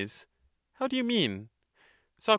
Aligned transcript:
How 0.79 0.87
do 0.87 0.95
you 0.97 1.03
mean? 1.03 1.49
Soc. 2.17 2.29